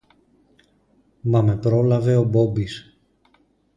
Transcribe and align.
Μα 1.21 1.41
με 1.41 1.57
πρόλαβε 1.57 2.15
ο 2.15 2.23
Μπόμπης: 2.23 2.99